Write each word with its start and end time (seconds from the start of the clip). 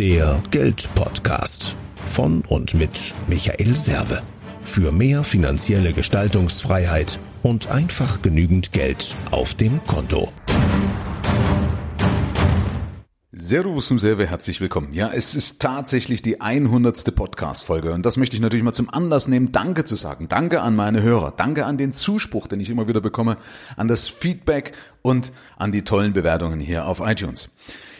Der 0.00 0.42
Geldpodcast 0.50 1.76
von 2.06 2.42
und 2.48 2.72
mit 2.72 3.12
Michael 3.28 3.76
Serve. 3.76 4.22
Für 4.64 4.92
mehr 4.92 5.24
finanzielle 5.24 5.92
Gestaltungsfreiheit 5.92 7.20
und 7.42 7.70
einfach 7.70 8.22
genügend 8.22 8.72
Geld 8.72 9.14
auf 9.30 9.52
dem 9.52 9.84
Konto. 9.84 10.32
Servus 13.50 13.88
zum 13.88 13.98
Serve, 13.98 14.28
herzlich 14.28 14.60
willkommen. 14.60 14.92
Ja, 14.92 15.10
es 15.12 15.34
ist 15.34 15.60
tatsächlich 15.60 16.22
die 16.22 16.40
100. 16.40 17.12
Podcast-Folge 17.16 17.92
und 17.92 18.06
das 18.06 18.16
möchte 18.16 18.36
ich 18.36 18.40
natürlich 18.40 18.62
mal 18.62 18.72
zum 18.72 18.88
Anlass 18.88 19.26
nehmen, 19.26 19.50
Danke 19.50 19.84
zu 19.84 19.96
sagen. 19.96 20.28
Danke 20.28 20.60
an 20.60 20.76
meine 20.76 21.02
Hörer, 21.02 21.34
danke 21.36 21.66
an 21.66 21.76
den 21.76 21.92
Zuspruch, 21.92 22.46
den 22.46 22.60
ich 22.60 22.70
immer 22.70 22.86
wieder 22.86 23.00
bekomme, 23.00 23.38
an 23.76 23.88
das 23.88 24.06
Feedback 24.06 24.70
und 25.02 25.32
an 25.56 25.72
die 25.72 25.82
tollen 25.82 26.12
Bewertungen 26.12 26.60
hier 26.60 26.86
auf 26.86 27.00
iTunes. 27.00 27.48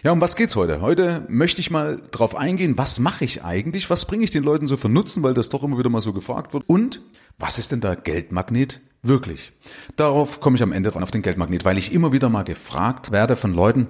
Ja, 0.04 0.12
um 0.12 0.20
was 0.20 0.36
geht's 0.36 0.54
heute? 0.54 0.82
Heute 0.82 1.26
möchte 1.26 1.60
ich 1.60 1.72
mal 1.72 2.00
drauf 2.12 2.36
eingehen, 2.36 2.78
was 2.78 3.00
mache 3.00 3.24
ich 3.24 3.42
eigentlich, 3.42 3.90
was 3.90 4.04
bringe 4.04 4.22
ich 4.22 4.30
den 4.30 4.44
Leuten 4.44 4.68
so 4.68 4.76
für 4.76 4.88
Nutzen, 4.88 5.24
weil 5.24 5.34
das 5.34 5.48
doch 5.48 5.64
immer 5.64 5.78
wieder 5.78 5.90
mal 5.90 6.00
so 6.00 6.12
gefragt 6.12 6.54
wird 6.54 6.62
und 6.68 7.00
was 7.40 7.58
ist 7.58 7.72
denn 7.72 7.80
der 7.80 7.96
Geldmagnet 7.96 8.82
wirklich? 9.02 9.50
Darauf 9.96 10.40
komme 10.40 10.54
ich 10.54 10.62
am 10.62 10.70
Ende 10.70 10.92
dran 10.92 11.02
auf 11.02 11.10
den 11.10 11.22
Geldmagnet, 11.22 11.64
weil 11.64 11.76
ich 11.76 11.92
immer 11.92 12.12
wieder 12.12 12.28
mal 12.28 12.44
gefragt 12.44 13.10
werde 13.10 13.34
von 13.34 13.52
Leuten, 13.52 13.88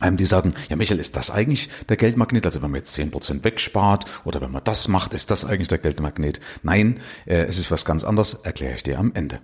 die 0.00 0.24
sagen, 0.24 0.54
ja 0.68 0.76
Michael, 0.76 1.00
ist 1.00 1.16
das 1.16 1.30
eigentlich 1.30 1.68
der 1.88 1.96
Geldmagnet? 1.96 2.46
Also 2.46 2.62
wenn 2.62 2.70
man 2.70 2.78
jetzt 2.78 2.92
zehn 2.92 3.10
Prozent 3.10 3.44
wegspart 3.44 4.04
oder 4.24 4.40
wenn 4.40 4.52
man 4.52 4.64
das 4.64 4.88
macht, 4.88 5.12
ist 5.14 5.30
das 5.30 5.44
eigentlich 5.44 5.68
der 5.68 5.78
Geldmagnet? 5.78 6.40
Nein, 6.62 7.00
äh, 7.26 7.44
es 7.44 7.58
ist 7.58 7.70
was 7.70 7.84
ganz 7.84 8.04
anderes, 8.04 8.34
erkläre 8.34 8.74
ich 8.74 8.82
dir 8.82 8.98
am 8.98 9.12
Ende. 9.14 9.40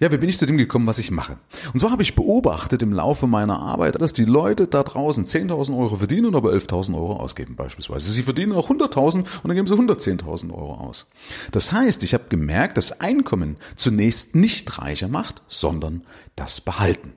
Ja, 0.00 0.12
wie 0.12 0.16
bin 0.16 0.28
ich 0.28 0.38
zu 0.38 0.46
dem 0.46 0.56
gekommen, 0.56 0.86
was 0.86 1.00
ich 1.00 1.10
mache? 1.10 1.38
Und 1.72 1.80
zwar 1.80 1.90
habe 1.90 2.04
ich 2.04 2.14
beobachtet 2.14 2.82
im 2.82 2.92
Laufe 2.92 3.26
meiner 3.26 3.60
Arbeit, 3.60 4.00
dass 4.00 4.12
die 4.12 4.24
Leute 4.24 4.68
da 4.68 4.84
draußen 4.84 5.26
10.000 5.26 5.76
Euro 5.76 5.96
verdienen 5.96 6.26
und 6.26 6.36
aber 6.36 6.52
11.000 6.52 6.94
Euro 6.94 7.14
ausgeben 7.14 7.56
beispielsweise. 7.56 8.12
Sie 8.12 8.22
verdienen 8.22 8.52
auch 8.52 8.70
100.000 8.70 9.16
und 9.16 9.26
dann 9.42 9.56
geben 9.56 9.66
sie 9.66 9.74
110.000 9.74 10.52
Euro 10.54 10.74
aus. 10.74 11.06
Das 11.50 11.72
heißt, 11.72 12.04
ich 12.04 12.14
habe 12.14 12.26
gemerkt, 12.28 12.76
dass 12.76 13.00
Einkommen 13.00 13.56
zunächst 13.74 14.36
nicht 14.36 14.78
reicher 14.78 15.08
macht, 15.08 15.42
sondern 15.48 16.02
das 16.36 16.60
Behalten. 16.60 17.14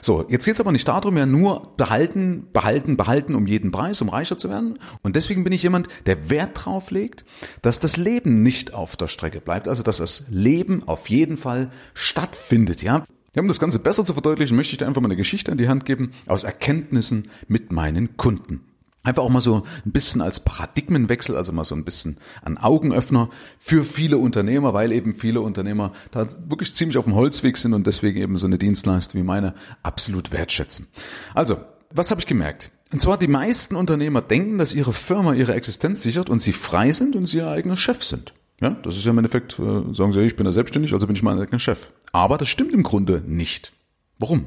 So, 0.00 0.26
jetzt 0.28 0.44
geht 0.44 0.54
es 0.54 0.60
aber 0.60 0.72
nicht 0.72 0.88
darum, 0.88 1.16
ja 1.16 1.26
nur 1.26 1.72
behalten, 1.76 2.48
behalten, 2.52 2.96
behalten 2.96 3.34
um 3.34 3.46
jeden 3.46 3.70
Preis, 3.70 4.00
um 4.00 4.08
reicher 4.08 4.38
zu 4.38 4.48
werden. 4.48 4.78
Und 5.02 5.16
deswegen 5.16 5.44
bin 5.44 5.52
ich 5.52 5.62
jemand, 5.62 5.88
der 6.06 6.30
Wert 6.30 6.50
drauf 6.64 6.90
legt, 6.90 7.24
dass 7.62 7.80
das 7.80 7.96
Leben 7.96 8.42
nicht 8.42 8.74
auf 8.74 8.96
der 8.96 9.08
Strecke 9.08 9.40
bleibt, 9.40 9.68
also 9.68 9.82
dass 9.82 9.98
das 9.98 10.24
Leben 10.28 10.82
auf 10.86 11.08
jeden 11.08 11.36
Fall 11.36 11.70
stattfindet, 11.94 12.82
ja. 12.82 13.04
Ja, 13.34 13.40
um 13.40 13.48
das 13.48 13.60
Ganze 13.60 13.78
besser 13.78 14.04
zu 14.04 14.12
verdeutlichen, 14.12 14.56
möchte 14.56 14.72
ich 14.72 14.78
dir 14.78 14.86
einfach 14.86 15.00
mal 15.00 15.08
eine 15.08 15.16
Geschichte 15.16 15.50
an 15.50 15.58
die 15.58 15.68
Hand 15.68 15.86
geben 15.86 16.12
aus 16.26 16.44
Erkenntnissen 16.44 17.30
mit 17.48 17.72
meinen 17.72 18.18
Kunden. 18.18 18.60
Einfach 19.04 19.24
auch 19.24 19.30
mal 19.30 19.40
so 19.40 19.64
ein 19.84 19.90
bisschen 19.90 20.20
als 20.20 20.40
Paradigmenwechsel, 20.40 21.36
also 21.36 21.52
mal 21.52 21.64
so 21.64 21.74
ein 21.74 21.84
bisschen 21.84 22.18
ein 22.42 22.56
Augenöffner 22.56 23.30
für 23.58 23.82
viele 23.82 24.18
Unternehmer, 24.18 24.74
weil 24.74 24.92
eben 24.92 25.14
viele 25.14 25.40
Unternehmer 25.40 25.92
da 26.12 26.26
wirklich 26.48 26.72
ziemlich 26.72 26.98
auf 26.98 27.06
dem 27.06 27.14
Holzweg 27.14 27.58
sind 27.58 27.74
und 27.74 27.86
deswegen 27.86 28.20
eben 28.20 28.38
so 28.38 28.46
eine 28.46 28.58
Dienstleistung 28.58 29.20
wie 29.20 29.24
meine 29.24 29.54
absolut 29.82 30.30
wertschätzen. 30.30 30.86
Also, 31.34 31.58
was 31.90 32.10
habe 32.10 32.20
ich 32.20 32.26
gemerkt? 32.26 32.70
Und 32.92 33.00
zwar 33.00 33.18
die 33.18 33.26
meisten 33.26 33.74
Unternehmer 33.74 34.20
denken, 34.20 34.58
dass 34.58 34.74
ihre 34.74 34.92
Firma 34.92 35.32
ihre 35.32 35.54
Existenz 35.54 36.02
sichert 36.02 36.30
und 36.30 36.40
sie 36.40 36.52
frei 36.52 36.92
sind 36.92 37.16
und 37.16 37.26
sie 37.26 37.38
ihr 37.38 37.48
eigener 37.48 37.76
Chef 37.76 38.04
sind. 38.04 38.34
Ja, 38.60 38.70
das 38.70 38.96
ist 38.96 39.04
ja 39.04 39.10
im 39.10 39.18
Endeffekt, 39.18 39.58
äh, 39.58 39.92
sagen 39.92 40.12
sie, 40.12 40.20
ich 40.20 40.36
bin 40.36 40.46
ja 40.46 40.52
selbstständig, 40.52 40.92
also 40.92 41.06
bin 41.08 41.16
ich 41.16 41.22
mein 41.24 41.40
eigener 41.40 41.58
Chef. 41.58 41.90
Aber 42.12 42.38
das 42.38 42.48
stimmt 42.48 42.70
im 42.70 42.84
Grunde 42.84 43.20
nicht. 43.26 43.72
Warum? 44.20 44.46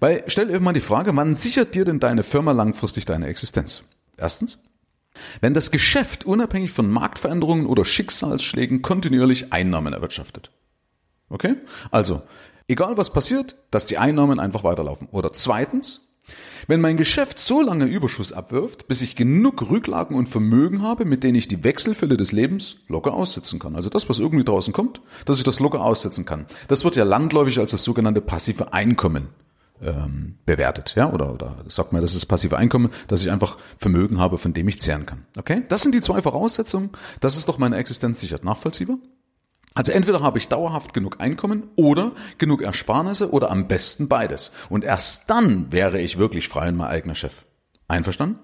Weil 0.00 0.24
stell 0.26 0.48
dir 0.48 0.60
mal 0.60 0.72
die 0.72 0.80
Frage, 0.80 1.14
wann 1.16 1.34
sichert 1.34 1.74
dir 1.74 1.84
denn 1.84 2.00
deine 2.00 2.22
Firma 2.22 2.52
langfristig 2.52 3.04
deine 3.04 3.26
Existenz? 3.26 3.84
Erstens, 4.16 4.58
wenn 5.40 5.54
das 5.54 5.70
Geschäft 5.70 6.24
unabhängig 6.24 6.70
von 6.70 6.90
Marktveränderungen 6.90 7.66
oder 7.66 7.84
Schicksalsschlägen 7.84 8.82
kontinuierlich 8.82 9.52
Einnahmen 9.52 9.92
erwirtschaftet. 9.92 10.50
Okay? 11.28 11.56
Also, 11.90 12.22
egal 12.68 12.96
was 12.96 13.10
passiert, 13.10 13.56
dass 13.70 13.86
die 13.86 13.98
Einnahmen 13.98 14.38
einfach 14.38 14.64
weiterlaufen. 14.64 15.08
Oder 15.10 15.32
zweitens, 15.32 16.02
wenn 16.66 16.80
mein 16.80 16.96
Geschäft 16.96 17.38
so 17.38 17.62
lange 17.62 17.86
Überschuss 17.86 18.32
abwirft, 18.32 18.86
bis 18.86 19.02
ich 19.02 19.16
genug 19.16 19.70
Rücklagen 19.70 20.16
und 20.16 20.28
Vermögen 20.28 20.82
habe, 20.82 21.04
mit 21.04 21.24
denen 21.24 21.36
ich 21.36 21.48
die 21.48 21.64
Wechselfälle 21.64 22.16
des 22.16 22.32
Lebens 22.32 22.76
locker 22.88 23.14
aussitzen 23.14 23.58
kann. 23.58 23.74
Also 23.74 23.88
das, 23.88 24.08
was 24.08 24.18
irgendwie 24.18 24.44
draußen 24.44 24.72
kommt, 24.72 25.00
dass 25.24 25.38
ich 25.38 25.44
das 25.44 25.60
locker 25.60 25.80
aussitzen 25.80 26.24
kann. 26.24 26.46
Das 26.68 26.84
wird 26.84 26.96
ja 26.96 27.04
landläufig 27.04 27.58
als 27.58 27.70
das 27.70 27.84
sogenannte 27.84 28.20
passive 28.20 28.72
Einkommen 28.72 29.28
ähm, 29.82 30.38
bewertet, 30.46 30.94
ja, 30.96 31.12
oder, 31.12 31.32
oder 31.32 31.56
sagt 31.68 31.92
man, 31.92 32.02
das 32.02 32.14
ist 32.14 32.26
passive 32.26 32.56
Einkommen, 32.56 32.90
dass 33.06 33.22
ich 33.22 33.30
einfach 33.30 33.56
Vermögen 33.78 34.18
habe, 34.18 34.38
von 34.38 34.52
dem 34.52 34.68
ich 34.68 34.80
zehren 34.80 35.06
kann. 35.06 35.26
Okay? 35.36 35.62
Das 35.68 35.82
sind 35.82 35.94
die 35.94 36.00
zwei 36.00 36.22
Voraussetzungen. 36.22 36.90
Das 37.20 37.36
ist 37.36 37.48
doch 37.48 37.58
meine 37.58 37.76
Existenz 37.76 38.20
sichert. 38.20 38.44
Nachvollziehbar? 38.44 38.98
Also 39.74 39.92
entweder 39.92 40.20
habe 40.20 40.38
ich 40.38 40.48
dauerhaft 40.48 40.92
genug 40.92 41.20
Einkommen 41.20 41.68
oder 41.76 42.12
genug 42.38 42.62
Ersparnisse 42.62 43.30
oder 43.30 43.50
am 43.50 43.68
besten 43.68 44.08
beides. 44.08 44.50
Und 44.68 44.82
erst 44.82 45.30
dann 45.30 45.70
wäre 45.70 46.00
ich 46.00 46.18
wirklich 46.18 46.48
frei 46.48 46.68
und 46.68 46.76
mein 46.76 46.88
eigener 46.88 47.14
Chef. 47.14 47.44
Einverstanden? 47.86 48.38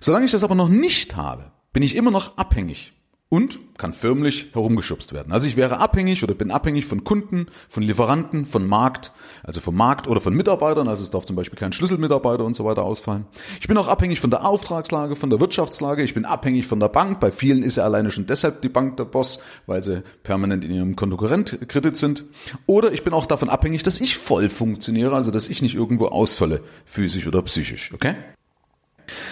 Solange 0.00 0.26
ich 0.26 0.32
das 0.32 0.44
aber 0.44 0.54
noch 0.54 0.68
nicht 0.68 1.16
habe, 1.16 1.52
bin 1.72 1.82
ich 1.82 1.96
immer 1.96 2.10
noch 2.10 2.36
abhängig 2.36 2.92
und 3.34 3.58
kann 3.78 3.92
förmlich 3.92 4.50
herumgeschubst 4.52 5.12
werden. 5.12 5.32
Also 5.32 5.48
ich 5.48 5.56
wäre 5.56 5.80
abhängig 5.80 6.22
oder 6.22 6.34
bin 6.34 6.52
abhängig 6.52 6.86
von 6.86 7.02
Kunden, 7.02 7.48
von 7.68 7.82
Lieferanten, 7.82 8.44
von 8.44 8.64
Markt, 8.64 9.10
also 9.42 9.60
vom 9.60 9.74
Markt 9.74 10.06
oder 10.06 10.20
von 10.20 10.34
Mitarbeitern. 10.34 10.86
Also 10.86 11.02
es 11.02 11.10
darf 11.10 11.26
zum 11.26 11.34
Beispiel 11.34 11.58
kein 11.58 11.72
Schlüsselmitarbeiter 11.72 12.44
und 12.44 12.54
so 12.54 12.64
weiter 12.64 12.84
ausfallen. 12.84 13.26
Ich 13.60 13.66
bin 13.66 13.76
auch 13.76 13.88
abhängig 13.88 14.20
von 14.20 14.30
der 14.30 14.46
Auftragslage, 14.46 15.16
von 15.16 15.30
der 15.30 15.40
Wirtschaftslage. 15.40 16.04
Ich 16.04 16.14
bin 16.14 16.26
abhängig 16.26 16.68
von 16.68 16.78
der 16.78 16.86
Bank. 16.86 17.18
Bei 17.18 17.32
vielen 17.32 17.64
ist 17.64 17.74
ja 17.74 17.82
alleine 17.82 18.12
schon 18.12 18.26
deshalb 18.26 18.62
die 18.62 18.68
Bank 18.68 18.98
der 18.98 19.04
Boss, 19.04 19.40
weil 19.66 19.82
sie 19.82 20.04
permanent 20.22 20.62
in 20.64 20.70
ihrem 20.70 20.94
Konkurrentkredit 20.94 21.96
sind. 21.96 22.22
Oder 22.66 22.92
ich 22.92 23.02
bin 23.02 23.14
auch 23.14 23.26
davon 23.26 23.48
abhängig, 23.48 23.82
dass 23.82 24.00
ich 24.00 24.16
voll 24.16 24.48
funktioniere, 24.48 25.16
also 25.16 25.32
dass 25.32 25.48
ich 25.48 25.60
nicht 25.60 25.74
irgendwo 25.74 26.06
ausfalle, 26.06 26.62
physisch 26.84 27.26
oder 27.26 27.42
psychisch. 27.42 27.92
Okay? 27.92 28.14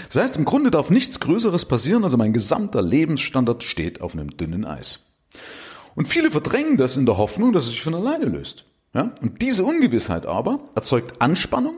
Das 0.09 0.23
heißt, 0.23 0.37
im 0.37 0.45
Grunde 0.45 0.71
darf 0.71 0.91
nichts 0.91 1.21
Größeres 1.21 1.65
passieren, 1.65 2.05
also 2.05 2.17
mein 2.17 2.33
gesamter 2.33 2.83
Lebensstandard 2.83 3.65
steht 3.65 4.01
auf 4.01 4.15
einem 4.15 4.37
dünnen 4.37 4.65
Eis. 4.65 5.15
Und 5.95 6.09
viele 6.09 6.31
verdrängen 6.31 6.77
das 6.77 6.97
in 6.97 7.07
der 7.07 7.19
Hoffnung, 7.19 7.53
dass 7.53 7.65
es 7.65 7.71
sich 7.71 7.83
von 7.83 7.95
alleine 7.95 8.27
löst. 8.27 8.65
Ja? 8.95 9.15
Und 9.21 9.43
diese 9.43 9.65
Ungewissheit 9.65 10.27
aber 10.27 10.61
erzeugt 10.75 11.21
Anspannung, 11.21 11.77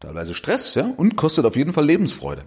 teilweise 0.00 0.34
Stress, 0.34 0.74
ja, 0.74 0.92
und 0.96 1.16
kostet 1.16 1.44
auf 1.44 1.56
jeden 1.56 1.72
Fall 1.72 1.86
Lebensfreude. 1.86 2.44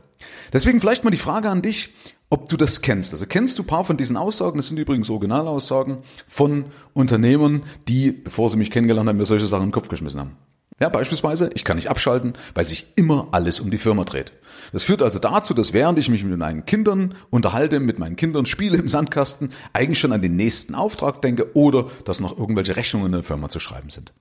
Deswegen 0.54 0.80
vielleicht 0.80 1.04
mal 1.04 1.12
die 1.12 1.18
Frage 1.18 1.50
an 1.50 1.62
dich, 1.62 1.94
ob 2.30 2.48
du 2.48 2.56
das 2.56 2.82
kennst. 2.82 3.14
Also 3.14 3.26
kennst 3.26 3.60
du 3.60 3.64
ein 3.64 3.68
paar 3.68 3.84
von 3.84 3.98
diesen 3.98 4.16
Aussagen, 4.16 4.58
das 4.58 4.70
sind 4.70 4.78
übrigens 4.78 5.10
Originalaussagen 5.10 5.98
von 6.28 6.66
Unternehmern, 6.94 7.64
die, 7.88 8.12
bevor 8.12 8.50
sie 8.50 8.56
mich 8.56 8.72
kennengelernt 8.72 9.10
haben, 9.10 9.18
mir 9.18 9.26
solche 9.26 9.48
Sachen 9.48 9.64
in 9.64 9.70
den 9.70 9.74
Kopf 9.74 9.90
geschmissen 9.90 10.22
haben. 10.22 10.38
Ja, 10.82 10.90
beispielsweise, 10.90 11.52
ich 11.54 11.64
kann 11.64 11.78
nicht 11.78 11.92
abschalten, 11.92 12.34
weil 12.56 12.66
sich 12.66 12.88
immer 12.96 13.28
alles 13.34 13.60
um 13.60 13.70
die 13.70 13.78
Firma 13.78 14.04
dreht. 14.04 14.32
Das 14.74 14.84
führt 14.84 15.04
also 15.04 15.20
dazu, 15.20 15.54
dass 15.54 15.74
während 15.74 16.00
ich 16.00 16.10
mich 16.10 16.24
mit 16.24 16.40
meinen 16.40 16.66
Kindern 16.66 17.14
unterhalte, 17.30 17.80
mit 17.80 18.00
meinen 18.00 18.16
Kindern 18.16 18.48
spiele 18.48 18.78
im 18.78 18.88
Sandkasten, 18.88 19.52
eigentlich 19.74 20.00
schon 20.00 20.12
an 20.12 20.24
den 20.24 20.36
nächsten 20.36 20.74
Auftrag 20.74 21.22
denke 21.22 21.56
oder 21.56 21.92
dass 22.06 22.20
noch 22.20 22.36
irgendwelche 22.36 22.76
Rechnungen 22.76 23.08
in 23.08 23.12
der 23.12 23.24
Firma 23.24 23.48
zu 23.48 23.60
schreiben 23.60 23.92
sind. 23.92 24.12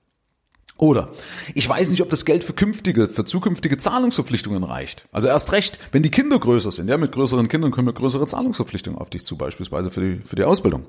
Oder 0.77 1.09
ich 1.53 1.67
weiß 1.69 1.89
nicht, 1.91 2.01
ob 2.01 2.09
das 2.09 2.25
Geld 2.25 2.43
für 2.43 2.53
künftige, 2.53 3.07
für 3.07 3.23
zukünftige 3.25 3.77
Zahlungsverpflichtungen 3.77 4.63
reicht. 4.63 5.07
Also 5.11 5.27
erst 5.27 5.51
recht, 5.51 5.79
wenn 5.91 6.01
die 6.01 6.09
Kinder 6.09 6.39
größer 6.39 6.71
sind, 6.71 6.89
ja, 6.89 6.97
mit 6.97 7.11
größeren 7.11 7.47
Kindern 7.47 7.71
kommen 7.71 7.93
größere 7.93 8.25
Zahlungsverpflichtungen 8.25 8.99
auf 8.99 9.09
dich 9.09 9.23
zu, 9.23 9.35
beispielsweise 9.35 9.91
für 9.91 10.01
die, 10.01 10.21
für 10.23 10.35
die 10.35 10.43
Ausbildung. 10.43 10.85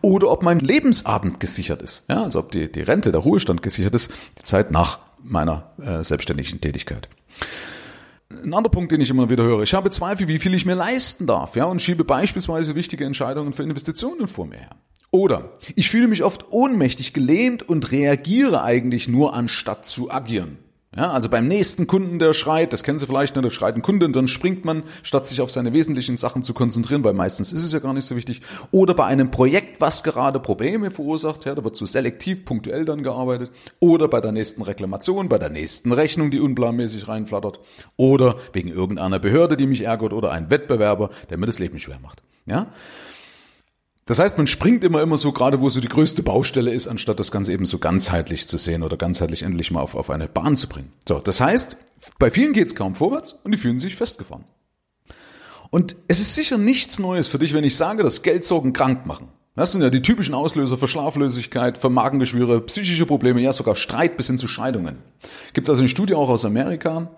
Oder 0.00 0.30
ob 0.30 0.42
mein 0.42 0.60
Lebensabend 0.60 1.40
gesichert 1.40 1.82
ist, 1.82 2.04
ja, 2.08 2.24
also 2.24 2.38
ob 2.40 2.52
die, 2.52 2.72
die 2.72 2.80
Rente, 2.80 3.12
der 3.12 3.20
Ruhestand 3.20 3.62
gesichert 3.62 3.94
ist, 3.94 4.10
die 4.38 4.42
Zeit 4.44 4.70
nach 4.70 4.98
meiner 5.24 5.72
äh, 5.80 6.04
selbstständigen 6.04 6.60
Tätigkeit. 6.60 7.08
Ein 8.30 8.54
anderer 8.54 8.70
Punkt, 8.70 8.92
den 8.92 9.00
ich 9.00 9.10
immer 9.10 9.30
wieder 9.30 9.44
höre, 9.44 9.62
ich 9.62 9.74
habe 9.74 9.90
Zweifel, 9.90 10.28
wie 10.28 10.38
viel 10.38 10.54
ich 10.54 10.66
mir 10.66 10.74
leisten 10.74 11.26
darf, 11.26 11.56
ja, 11.56 11.64
und 11.64 11.80
schiebe 11.80 12.04
beispielsweise 12.04 12.74
wichtige 12.74 13.04
Entscheidungen 13.04 13.52
für 13.52 13.62
Investitionen 13.62 14.28
vor 14.28 14.46
mir 14.46 14.58
her. 14.58 14.76
Oder 15.10 15.52
ich 15.76 15.90
fühle 15.90 16.08
mich 16.08 16.24
oft 16.24 16.50
ohnmächtig 16.50 17.12
gelähmt 17.12 17.62
und 17.62 17.92
reagiere 17.92 18.62
eigentlich 18.62 19.06
nur 19.06 19.34
anstatt 19.34 19.86
zu 19.86 20.10
agieren. 20.10 20.58
Ja, 20.96 21.10
also 21.10 21.28
beim 21.28 21.48
nächsten 21.48 21.88
Kunden, 21.88 22.20
der 22.20 22.32
schreit, 22.34 22.72
das 22.72 22.84
kennen 22.84 23.00
Sie 23.00 23.06
vielleicht, 23.06 23.34
ne, 23.34 23.42
da 23.42 23.50
schreit 23.50 23.74
ein 23.74 23.82
Kunde 23.82 24.06
und 24.06 24.14
dann 24.14 24.28
springt 24.28 24.64
man, 24.64 24.84
statt 25.02 25.26
sich 25.26 25.40
auf 25.40 25.50
seine 25.50 25.72
wesentlichen 25.72 26.18
Sachen 26.18 26.44
zu 26.44 26.54
konzentrieren, 26.54 27.02
weil 27.02 27.14
meistens 27.14 27.52
ist 27.52 27.64
es 27.64 27.72
ja 27.72 27.80
gar 27.80 27.92
nicht 27.94 28.04
so 28.04 28.14
wichtig. 28.14 28.42
Oder 28.70 28.94
bei 28.94 29.04
einem 29.04 29.32
Projekt, 29.32 29.80
was 29.80 30.04
gerade 30.04 30.38
Probleme 30.38 30.92
verursacht, 30.92 31.46
ja, 31.46 31.54
da 31.54 31.64
wird 31.64 31.74
so 31.74 31.84
selektiv, 31.84 32.44
punktuell 32.44 32.84
dann 32.84 33.02
gearbeitet. 33.02 33.50
Oder 33.80 34.06
bei 34.06 34.20
der 34.20 34.30
nächsten 34.30 34.62
Reklamation, 34.62 35.28
bei 35.28 35.38
der 35.38 35.50
nächsten 35.50 35.90
Rechnung, 35.90 36.30
die 36.30 36.38
unplanmäßig 36.38 37.08
reinflattert. 37.08 37.58
Oder 37.96 38.36
wegen 38.52 38.68
irgendeiner 38.68 39.18
Behörde, 39.18 39.56
die 39.56 39.66
mich 39.66 39.82
ärgert 39.82 40.12
oder 40.12 40.30
ein 40.30 40.48
Wettbewerber, 40.50 41.10
der 41.28 41.38
mir 41.38 41.46
das 41.46 41.58
Leben 41.58 41.80
schwer 41.80 41.98
macht. 42.00 42.22
Ja? 42.46 42.68
Das 44.06 44.18
heißt, 44.18 44.36
man 44.36 44.46
springt 44.46 44.84
immer 44.84 45.00
immer 45.00 45.16
so 45.16 45.32
gerade, 45.32 45.60
wo 45.60 45.70
so 45.70 45.80
die 45.80 45.88
größte 45.88 46.22
Baustelle 46.22 46.72
ist, 46.72 46.88
anstatt 46.88 47.20
das 47.20 47.30
Ganze 47.30 47.52
eben 47.52 47.64
so 47.64 47.78
ganzheitlich 47.78 48.46
zu 48.46 48.58
sehen 48.58 48.82
oder 48.82 48.96
ganzheitlich 48.96 49.42
endlich 49.42 49.70
mal 49.70 49.80
auf, 49.80 49.94
auf 49.94 50.10
eine 50.10 50.28
Bahn 50.28 50.56
zu 50.56 50.68
bringen. 50.68 50.92
So, 51.08 51.18
das 51.20 51.40
heißt, 51.40 51.78
bei 52.18 52.30
vielen 52.30 52.52
geht 52.52 52.66
es 52.66 52.74
kaum 52.74 52.94
vorwärts 52.94 53.36
und 53.44 53.52
die 53.52 53.58
fühlen 53.58 53.80
sich 53.80 53.96
festgefahren. 53.96 54.44
Und 55.70 55.96
es 56.06 56.20
ist 56.20 56.34
sicher 56.34 56.58
nichts 56.58 56.98
Neues 56.98 57.28
für 57.28 57.38
dich, 57.38 57.54
wenn 57.54 57.64
ich 57.64 57.76
sage, 57.76 58.02
dass 58.02 58.22
Geldsorgen 58.22 58.72
krank 58.72 59.06
machen. 59.06 59.28
Das 59.56 59.72
sind 59.72 59.82
ja 59.82 59.90
die 59.90 60.02
typischen 60.02 60.34
Auslöser 60.34 60.76
für 60.76 60.88
Schlaflosigkeit, 60.88 61.78
für 61.78 61.88
Magengeschwüre, 61.88 62.60
psychische 62.62 63.06
Probleme, 63.06 63.40
ja 63.40 63.52
sogar 63.52 63.76
Streit 63.76 64.16
bis 64.16 64.26
hin 64.26 64.36
zu 64.36 64.48
Scheidungen. 64.48 64.98
Gibt 65.52 65.70
also 65.70 65.80
eine 65.80 65.88
Studie 65.88 66.14
auch 66.14 66.28
aus 66.28 66.44
Amerika, 66.44 67.10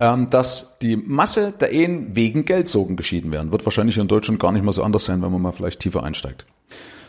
ähm, 0.00 0.30
dass 0.30 0.78
die 0.78 0.96
Masse 0.96 1.52
der 1.52 1.72
Ehen 1.72 2.14
wegen 2.14 2.44
Geldsorgen 2.44 2.96
geschieden 2.96 3.32
werden. 3.32 3.52
Wird 3.52 3.64
wahrscheinlich 3.64 3.98
in 3.98 4.08
Deutschland 4.08 4.40
gar 4.40 4.52
nicht 4.52 4.64
mal 4.64 4.72
so 4.72 4.82
anders 4.82 5.04
sein, 5.04 5.22
wenn 5.22 5.32
man 5.32 5.42
mal 5.42 5.52
vielleicht 5.52 5.80
tiefer 5.80 6.02
einsteigt. 6.02 6.46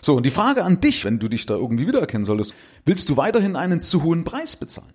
So, 0.01 0.15
und 0.15 0.25
die 0.25 0.31
Frage 0.31 0.63
an 0.63 0.79
dich, 0.79 1.05
wenn 1.05 1.19
du 1.19 1.27
dich 1.27 1.45
da 1.45 1.55
irgendwie 1.55 1.87
wiedererkennen 1.87 2.25
solltest, 2.25 2.53
willst 2.85 3.09
du 3.09 3.17
weiterhin 3.17 3.55
einen 3.55 3.81
zu 3.81 4.03
hohen 4.03 4.23
Preis 4.23 4.55
bezahlen? 4.55 4.93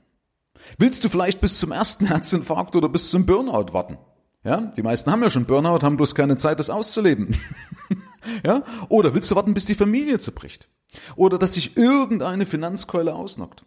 Willst 0.79 1.05
du 1.05 1.08
vielleicht 1.08 1.41
bis 1.41 1.58
zum 1.58 1.73
ersten 1.73 2.06
Herzinfarkt 2.08 2.75
oder 2.76 2.88
bis 2.88 3.11
zum 3.11 3.26
Burnout 3.26 3.73
warten? 3.73 3.99
Ja, 4.44 4.61
die 4.76 4.82
meisten 4.82 5.11
haben 5.11 5.23
ja 5.23 5.31
schon 5.31 5.47
Burnout, 5.47 5.82
haben 5.82 5.97
bloß 5.97 6.14
keine 6.14 6.37
Zeit, 6.37 6.58
das 6.61 6.69
auszuleben. 6.69 7.37
ja, 8.44 8.62
oder 8.88 9.14
willst 9.14 9.31
du 9.31 9.37
warten, 9.37 9.55
bis 9.55 9.64
die 9.64 9.75
Familie 9.75 10.19
zerbricht? 10.19 10.69
Oder 11.17 11.38
dass 11.38 11.55
sich 11.55 11.76
irgendeine 11.76 12.44
Finanzkeule 12.44 13.14
ausnockt? 13.14 13.64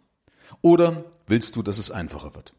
Oder 0.62 1.04
willst 1.26 1.56
du, 1.56 1.62
dass 1.62 1.78
es 1.78 1.90
einfacher 1.90 2.34
wird? 2.34 2.52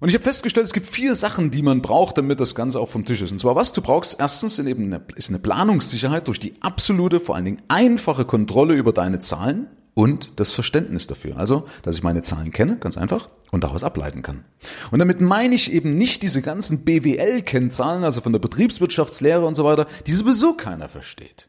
Und 0.00 0.08
ich 0.08 0.14
habe 0.14 0.24
festgestellt, 0.24 0.66
es 0.66 0.72
gibt 0.72 0.86
vier 0.86 1.14
Sachen, 1.14 1.50
die 1.50 1.62
man 1.62 1.82
braucht, 1.82 2.16
damit 2.16 2.40
das 2.40 2.54
Ganze 2.54 2.80
auch 2.80 2.88
vom 2.88 3.04
Tisch 3.04 3.20
ist. 3.20 3.32
Und 3.32 3.38
zwar 3.38 3.54
was 3.54 3.72
du 3.72 3.82
brauchst, 3.82 4.18
erstens 4.18 4.56
sind 4.56 4.66
eben 4.66 4.84
eine, 4.84 5.02
ist 5.14 5.28
eine 5.28 5.38
Planungssicherheit 5.38 6.26
durch 6.26 6.40
die 6.40 6.54
absolute, 6.60 7.20
vor 7.20 7.36
allen 7.36 7.44
Dingen 7.44 7.62
einfache 7.68 8.24
Kontrolle 8.24 8.74
über 8.74 8.94
deine 8.94 9.18
Zahlen 9.18 9.66
und 9.92 10.32
das 10.36 10.54
Verständnis 10.54 11.06
dafür. 11.06 11.36
Also, 11.36 11.66
dass 11.82 11.96
ich 11.96 12.02
meine 12.02 12.22
Zahlen 12.22 12.50
kenne, 12.50 12.78
ganz 12.78 12.96
einfach, 12.96 13.28
und 13.50 13.62
daraus 13.62 13.84
ableiten 13.84 14.22
kann. 14.22 14.44
Und 14.90 15.00
damit 15.00 15.20
meine 15.20 15.54
ich 15.54 15.70
eben 15.70 15.94
nicht 15.94 16.22
diese 16.22 16.40
ganzen 16.40 16.84
BWL-Kennzahlen, 16.84 18.02
also 18.02 18.22
von 18.22 18.32
der 18.32 18.40
Betriebswirtschaftslehre 18.40 19.44
und 19.44 19.54
so 19.54 19.64
weiter, 19.64 19.86
die 20.06 20.14
sowieso 20.14 20.54
keiner 20.54 20.88
versteht. 20.88 21.48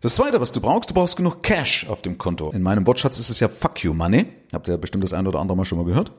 Das 0.00 0.16
zweite, 0.16 0.40
was 0.40 0.52
du 0.52 0.60
brauchst, 0.60 0.88
du 0.90 0.94
brauchst 0.94 1.18
genug 1.18 1.42
Cash 1.42 1.86
auf 1.86 2.00
dem 2.00 2.16
Konto. 2.16 2.50
In 2.50 2.62
meinem 2.62 2.86
Wortschatz 2.86 3.18
ist 3.18 3.28
es 3.28 3.40
ja 3.40 3.48
Fuck 3.48 3.84
you 3.84 3.92
Money. 3.92 4.26
Habt 4.52 4.68
ihr 4.68 4.78
bestimmt 4.78 5.04
das 5.04 5.12
ein 5.12 5.26
oder 5.26 5.38
andere 5.38 5.56
Mal 5.56 5.64
schon 5.64 5.78
mal 5.78 5.84
gehört. 5.84 6.10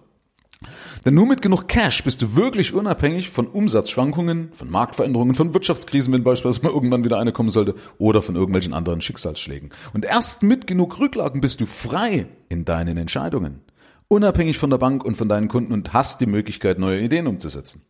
Denn 1.06 1.16
nur 1.16 1.28
mit 1.28 1.42
genug 1.42 1.68
Cash 1.68 2.04
bist 2.04 2.22
du 2.22 2.36
wirklich 2.36 2.74
unabhängig 2.74 3.30
von 3.30 3.48
Umsatzschwankungen, 3.48 4.54
von 4.54 4.70
Marktveränderungen, 4.70 5.36
von 5.36 5.54
Wirtschaftskrisen, 5.54 6.14
wenn 6.14 6.24
beispielsweise 6.24 6.66
mal 6.66 6.74
irgendwann 6.74 7.04
wieder 7.04 7.20
eine 7.20 7.34
kommen 7.34 7.50
sollte, 7.50 7.76
oder 7.98 8.22
von 8.22 8.36
irgendwelchen 8.36 8.74
anderen 8.74 9.02
Schicksalsschlägen. 9.02 9.72
Und 9.94 10.06
erst 10.06 10.44
mit 10.44 10.66
genug 10.66 11.00
Rücklagen 11.00 11.42
bist 11.42 11.60
du 11.60 11.66
frei 11.66 12.28
in 12.48 12.64
deinen 12.64 12.98
Entscheidungen, 12.98 13.60
unabhängig 14.08 14.58
von 14.58 14.70
der 14.70 14.78
Bank 14.78 15.04
und 15.04 15.16
von 15.16 15.28
deinen 15.28 15.50
Kunden 15.50 15.74
und 15.74 15.92
hast 15.92 16.22
die 16.22 16.26
Möglichkeit, 16.26 16.80
neue 16.80 17.02
Ideen 17.02 17.28
umzusetzen. 17.28 17.82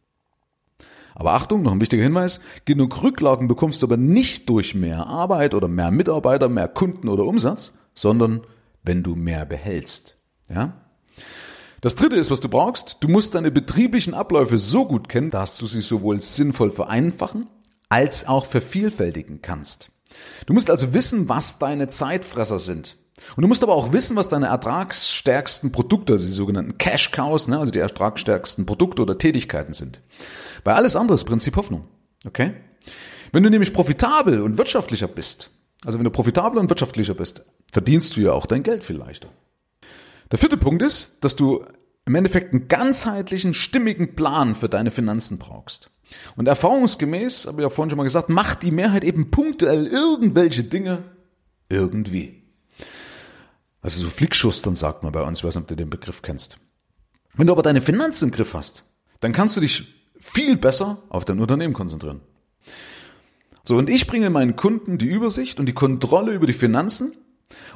Aber 1.15 1.33
Achtung, 1.33 1.61
noch 1.61 1.71
ein 1.71 1.81
wichtiger 1.81 2.01
Hinweis, 2.01 2.41
genug 2.65 3.03
Rücklagen 3.03 3.47
bekommst 3.47 3.83
du 3.83 3.85
aber 3.85 3.97
nicht 3.97 4.49
durch 4.49 4.73
mehr 4.73 5.05
Arbeit 5.05 5.53
oder 5.53 5.67
mehr 5.67 5.91
Mitarbeiter, 5.91 6.49
mehr 6.49 6.67
Kunden 6.67 7.07
oder 7.07 7.25
Umsatz, 7.25 7.73
sondern 7.93 8.41
wenn 8.81 9.03
du 9.03 9.15
mehr 9.15 9.45
behältst. 9.45 10.17
Ja? 10.49 10.73
Das 11.83 11.97
dritte 11.97 12.15
ist, 12.15 12.31
was 12.31 12.39
du 12.39 12.47
brauchst. 12.47 12.95
Du 13.01 13.09
musst 13.09 13.35
deine 13.35 13.51
betrieblichen 13.51 14.13
Abläufe 14.13 14.57
so 14.57 14.85
gut 14.85 15.09
kennen, 15.09 15.31
dass 15.31 15.57
du 15.57 15.65
sie 15.65 15.81
sowohl 15.81 16.21
sinnvoll 16.21 16.71
vereinfachen 16.71 17.47
als 17.89 18.25
auch 18.25 18.45
vervielfältigen 18.45 19.41
kannst. 19.41 19.89
Du 20.45 20.53
musst 20.53 20.69
also 20.69 20.93
wissen, 20.93 21.27
was 21.27 21.59
deine 21.59 21.89
Zeitfresser 21.89 22.57
sind. 22.57 22.95
Und 23.35 23.41
du 23.41 23.49
musst 23.49 23.63
aber 23.63 23.75
auch 23.75 23.91
wissen, 23.91 24.15
was 24.15 24.29
deine 24.29 24.47
ertragsstärksten 24.47 25.73
Produkte, 25.73 26.13
also 26.13 26.25
die 26.25 26.31
sogenannten 26.31 26.77
Cash 26.77 27.11
Cows, 27.11 27.49
ne, 27.49 27.59
also 27.59 27.73
die 27.73 27.79
ertragsstärksten 27.79 28.65
Produkte 28.65 29.01
oder 29.01 29.17
Tätigkeiten 29.17 29.73
sind. 29.73 29.99
Bei 30.63 30.75
alles 30.75 30.95
andere 30.95 31.15
ist 31.15 31.25
Prinzip 31.25 31.57
Hoffnung. 31.57 31.83
Okay? 32.25 32.53
Wenn 33.33 33.43
du 33.43 33.49
nämlich 33.49 33.73
profitabel 33.73 34.41
und 34.41 34.57
wirtschaftlicher 34.57 35.09
bist, 35.09 35.49
also 35.83 35.99
wenn 35.99 36.05
du 36.05 36.11
profitabler 36.11 36.61
und 36.61 36.69
wirtschaftlicher 36.69 37.13
bist, 37.13 37.43
verdienst 37.73 38.15
du 38.15 38.21
ja 38.21 38.31
auch 38.31 38.45
dein 38.45 38.63
Geld 38.63 38.85
viel 38.85 38.95
leichter. 38.95 39.27
Der 40.33 40.39
vierte 40.39 40.57
Punkt 40.57 40.81
ist, 40.81 41.19
dass 41.21 41.35
du 41.35 41.63
im 42.05 42.15
Endeffekt 42.15 42.53
einen 42.53 42.67
ganzheitlichen, 42.67 43.53
stimmigen 43.53 44.15
Plan 44.15 44.55
für 44.55 44.67
deine 44.67 44.89
Finanzen 44.89 45.37
brauchst. 45.37 45.91
Und 46.35 46.47
erfahrungsgemäß, 46.47 47.45
habe 47.45 47.61
ich 47.61 47.63
ja 47.63 47.69
vorhin 47.69 47.91
schon 47.91 47.97
mal 47.97 48.03
gesagt, 48.03 48.29
macht 48.29 48.63
die 48.63 48.71
Mehrheit 48.71 49.03
eben 49.03 49.29
punktuell 49.29 49.85
irgendwelche 49.85 50.63
Dinge 50.63 51.03
irgendwie. 51.69 52.41
Also 53.83 54.01
so 54.01 54.09
Flickschustern 54.09 54.75
sagt 54.75 55.03
man 55.03 55.11
bei 55.11 55.21
uns, 55.21 55.37
ich 55.37 55.43
weiß 55.43 55.53
nicht, 55.53 55.61
ob 55.61 55.67
du 55.67 55.75
den 55.75 55.91
Begriff 55.91 56.23
kennst. 56.23 56.57
Wenn 57.35 57.45
du 57.45 57.53
aber 57.53 57.61
deine 57.61 57.81
Finanzen 57.81 58.29
im 58.29 58.31
Griff 58.31 58.55
hast, 58.55 58.85
dann 59.19 59.33
kannst 59.33 59.55
du 59.55 59.61
dich 59.61 59.85
viel 60.19 60.57
besser 60.57 61.03
auf 61.09 61.25
dein 61.25 61.41
Unternehmen 61.41 61.75
konzentrieren. 61.75 62.21
So, 63.65 63.75
und 63.75 63.87
ich 63.87 64.07
bringe 64.07 64.31
meinen 64.31 64.55
Kunden 64.55 64.97
die 64.97 65.05
Übersicht 65.05 65.59
und 65.59 65.67
die 65.67 65.73
Kontrolle 65.73 66.33
über 66.33 66.47
die 66.47 66.53
Finanzen 66.53 67.13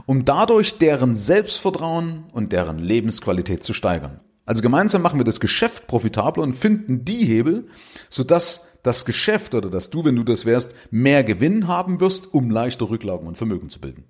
um 0.06 0.26
dadurch 0.26 0.78
deren 0.78 1.16
Selbstvertrauen 1.16 2.26
und 2.32 2.52
deren 2.54 2.80
Lebensqualität 2.80 3.64
zu 3.64 3.74
steigern. 3.74 4.20
Also 4.46 4.62
gemeinsam 4.62 5.02
machen 5.02 5.20
wir 5.20 5.26
das 5.26 5.42
Geschäft 5.42 5.88
profitabler 5.88 6.44
und 6.44 6.54
finden 6.54 7.04
die 7.04 7.26
Hebel, 7.26 7.68
sodass 8.10 8.66
das 8.82 9.04
Geschäft 9.04 9.54
oder 9.54 9.70
dass 9.70 9.90
du, 9.90 10.06
wenn 10.06 10.16
du 10.16 10.24
das 10.24 10.46
wärst, 10.46 10.74
mehr 10.90 11.24
Gewinn 11.24 11.68
haben 11.68 12.00
wirst, 12.00 12.34
um 12.34 12.50
leichter 12.50 12.90
Rücklagen 12.90 13.28
und 13.28 13.38
Vermögen 13.38 13.70
zu 13.70 13.82
bilden. 13.82 14.06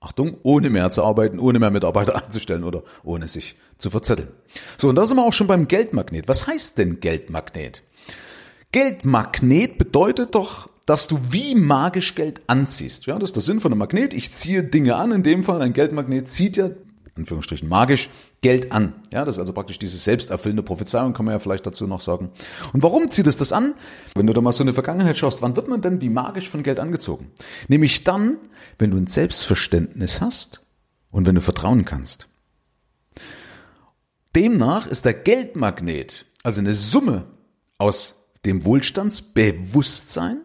Achtung, 0.00 0.36
ohne 0.42 0.68
mehr 0.68 0.90
zu 0.90 1.04
arbeiten, 1.04 1.38
ohne 1.38 1.60
mehr 1.60 1.70
Mitarbeiter 1.70 2.16
einzustellen 2.24 2.64
oder 2.64 2.82
ohne 3.04 3.28
sich 3.28 3.56
zu 3.78 3.88
verzetteln. 3.88 4.30
So, 4.76 4.88
und 4.88 4.96
da 4.96 5.06
sind 5.06 5.16
wir 5.16 5.24
auch 5.24 5.32
schon 5.32 5.46
beim 5.46 5.68
Geldmagnet. 5.68 6.26
Was 6.26 6.48
heißt 6.48 6.78
denn 6.78 6.98
Geldmagnet? 6.98 7.82
Geldmagnet 8.72 9.78
bedeutet 9.78 10.34
doch 10.34 10.68
dass 10.86 11.06
du 11.06 11.18
wie 11.30 11.54
magisch 11.54 12.14
Geld 12.14 12.42
anziehst. 12.46 13.06
Ja, 13.06 13.18
das 13.18 13.30
ist 13.30 13.36
der 13.36 13.42
Sinn 13.42 13.60
von 13.60 13.72
einem 13.72 13.78
Magnet. 13.78 14.14
Ich 14.14 14.32
ziehe 14.32 14.64
Dinge 14.64 14.96
an. 14.96 15.12
In 15.12 15.22
dem 15.22 15.44
Fall 15.44 15.62
ein 15.62 15.72
Geldmagnet 15.72 16.28
zieht 16.28 16.56
ja, 16.56 16.70
Anführungsstrichen 17.16 17.68
magisch, 17.68 18.08
Geld 18.40 18.72
an. 18.72 18.94
Ja, 19.12 19.24
das 19.24 19.36
ist 19.36 19.38
also 19.38 19.52
praktisch 19.52 19.78
diese 19.78 19.96
selbsterfüllende 19.96 20.62
Prophezeiung, 20.62 21.12
kann 21.12 21.26
man 21.26 21.32
ja 21.34 21.38
vielleicht 21.38 21.66
dazu 21.66 21.86
noch 21.86 22.00
sagen. 22.00 22.30
Und 22.72 22.82
warum 22.82 23.10
zieht 23.10 23.26
es 23.26 23.36
das 23.36 23.52
an? 23.52 23.74
Wenn 24.14 24.26
du 24.26 24.32
da 24.32 24.40
mal 24.40 24.52
so 24.52 24.62
in 24.62 24.68
die 24.68 24.72
Vergangenheit 24.72 25.18
schaust, 25.18 25.42
wann 25.42 25.54
wird 25.54 25.68
man 25.68 25.82
denn 25.82 26.00
wie 26.00 26.08
magisch 26.08 26.48
von 26.48 26.62
Geld 26.62 26.78
angezogen? 26.78 27.30
Nämlich 27.68 28.04
dann, 28.04 28.38
wenn 28.78 28.90
du 28.90 28.96
ein 28.96 29.06
Selbstverständnis 29.06 30.20
hast 30.20 30.62
und 31.10 31.26
wenn 31.26 31.34
du 31.34 31.40
vertrauen 31.40 31.84
kannst. 31.84 32.28
Demnach 34.34 34.86
ist 34.86 35.04
der 35.04 35.12
Geldmagnet 35.12 36.24
also 36.42 36.60
eine 36.60 36.74
Summe 36.74 37.24
aus 37.78 38.14
dem 38.44 38.64
Wohlstandsbewusstsein, 38.64 40.40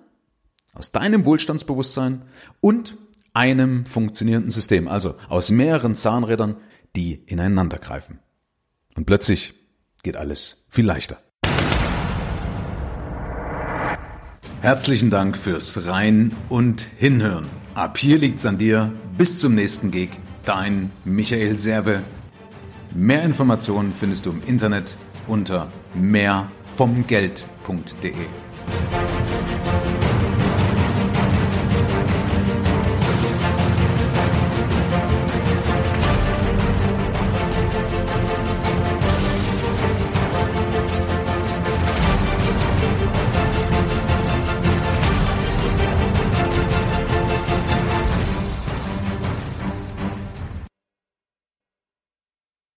aus 0.78 0.92
deinem 0.92 1.26
Wohlstandsbewusstsein 1.26 2.22
und 2.62 2.96
einem 3.34 3.86
funktionierenden 3.86 4.52
System, 4.52 4.88
also 4.88 5.16
aus 5.28 5.50
mehreren 5.50 5.96
Zahnrädern, 5.96 6.56
die 6.96 7.16
ineinander 7.26 7.80
greifen. 7.80 8.20
Und 8.96 9.06
plötzlich 9.06 9.56
geht 10.04 10.16
alles 10.18 10.66
viel 10.70 10.86
leichter. 10.86 11.18
Herzlichen 14.62 15.10
Dank 15.12 15.38
fürs 15.38 15.88
Rein 15.88 16.36
und 16.50 16.82
Hinhören. 16.82 17.46
Ab 17.76 17.98
hier 17.98 18.18
liegt's 18.18 18.46
an 18.46 18.58
dir. 18.58 18.92
Bis 19.18 19.40
zum 19.40 19.56
nächsten 19.56 19.92
Gig. 19.92 20.10
Dein 20.46 20.92
Michael 21.06 21.56
Serve. 21.58 22.04
Mehr 22.96 23.24
Informationen 23.24 23.94
findest 23.94 24.26
du 24.26 24.32
im 24.32 24.42
Internet 24.48 24.98
unter 25.28 25.72
mehrvomgeld.de. 25.94 28.14